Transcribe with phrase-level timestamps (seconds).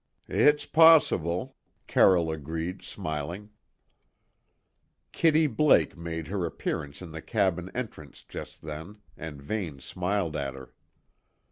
[0.27, 3.51] "It's possible," Carroll agreed, smiling.
[5.11, 10.55] Kitty Blake made her appearance in the cabin entrance just then, and Vane smiled at
[10.55, 10.73] her.